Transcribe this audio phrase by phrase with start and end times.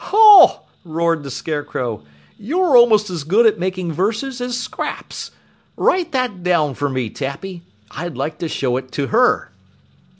[0.05, 2.01] "Ho!" roared the Scarecrow,
[2.35, 5.29] "You're almost as good at making verses as Scraps,
[5.77, 7.61] Write that down for me, Tappy.
[7.91, 9.51] I'd like to show it to her."